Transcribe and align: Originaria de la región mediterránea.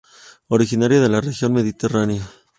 Originaria 0.47 0.99
de 0.99 1.09
la 1.09 1.21
región 1.21 1.53
mediterránea. 1.53 2.27